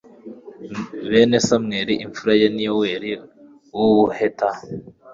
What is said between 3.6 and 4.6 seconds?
uw ubuheta